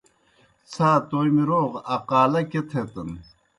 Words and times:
څھا 0.71 0.91
تومیْ 1.09 1.43
روغ 1.49 1.71
اقالہ 1.95 2.41
کیْہ 2.49 2.61
تھیتَن؟۔ 2.69 3.09